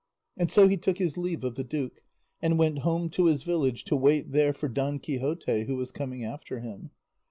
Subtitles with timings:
[0.35, 2.01] And so he took his leave of the duke,
[2.41, 6.23] and went home to his village to wait there for Don Quixote, who was coming
[6.25, 6.89] after him.